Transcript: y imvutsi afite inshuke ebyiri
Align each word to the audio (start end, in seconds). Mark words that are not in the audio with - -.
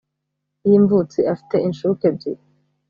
y 0.67 0.71
imvutsi 0.77 1.19
afite 1.33 1.55
inshuke 1.67 2.03
ebyiri 2.11 2.43